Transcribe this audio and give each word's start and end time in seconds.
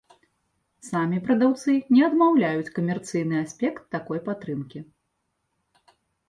Самі 0.91 1.17
прадаўцы 1.27 1.75
не 1.95 2.01
адмаўляюць 2.07 2.73
камерцыйны 2.77 3.35
аспект 3.43 3.83
такой 3.97 4.19
падтрымкі. 4.31 4.79